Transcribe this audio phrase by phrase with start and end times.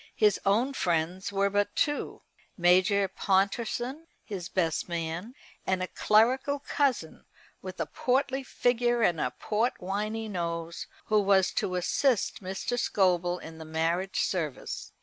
[0.15, 2.23] His own friends were but two,
[2.57, 5.35] Major Pontorson, his best man,
[5.67, 7.23] and a clerical cousin,
[7.61, 12.79] with a portly figure and a portwiney nose, who was to assist Mr.
[12.79, 14.91] Scobel in the marriage service.